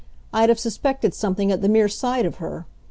[0.33, 2.65] I'd have suspected something at the mere sight of her.